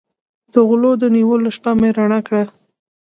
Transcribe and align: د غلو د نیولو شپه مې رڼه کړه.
د 0.53 0.55
غلو 0.67 0.91
د 1.01 1.03
نیولو 1.15 1.49
شپه 1.55 1.71
مې 1.79 1.89
رڼه 1.97 2.19
کړه. 2.27 2.43